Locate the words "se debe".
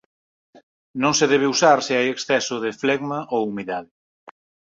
1.19-1.51